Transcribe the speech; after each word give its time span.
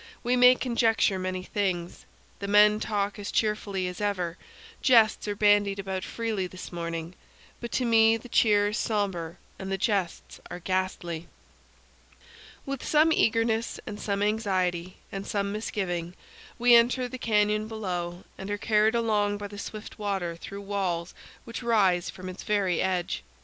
we 0.23 0.35
may 0.35 0.55
conjecture 0.55 1.19
many 1.19 1.43
things. 1.43 2.07
The 2.39 2.47
men 2.47 2.79
talk 2.79 3.19
as 3.19 3.31
cheerfully 3.31 3.87
as 3.87 4.01
ever; 4.01 4.35
jests 4.81 5.27
are 5.27 5.35
bandied 5.35 5.77
about 5.77 6.03
freely 6.03 6.47
this 6.47 6.71
morning; 6.71 7.13
but 7.59 7.71
to 7.73 7.85
me 7.85 8.17
the 8.17 8.27
cheer 8.27 8.69
is 8.69 8.79
somber 8.79 9.37
and 9.59 9.71
the 9.71 9.77
jests 9.77 10.39
are 10.49 10.57
ghastly. 10.57 11.27
With 12.65 12.83
some 12.83 13.13
eagerness 13.13 13.79
and 13.85 13.99
some 13.99 14.23
anxiety 14.23 14.97
and 15.11 15.27
some 15.27 15.51
misgiving 15.51 16.15
we 16.57 16.73
enter 16.73 17.07
the 17.07 17.19
canyon 17.19 17.67
below 17.67 18.23
and 18.39 18.49
are 18.49 18.57
carried 18.57 18.95
along 18.95 19.37
by 19.37 19.49
the 19.49 19.59
swift 19.59 19.99
water 19.99 20.35
through 20.35 20.61
walls 20.61 21.13
which 21.45 21.61
rise 21.61 22.09
from 22.09 22.27
its 22.27 22.41
very 22.41 22.81
edge. 22.81 23.21